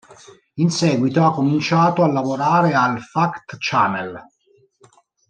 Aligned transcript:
In 0.55 0.71
seguito 0.71 1.23
ha 1.23 1.31
cominciato 1.31 2.01
a 2.01 2.11
lavorare 2.11 2.73
al 2.73 2.99
Fact 3.01 3.57
Channel. 3.59 4.19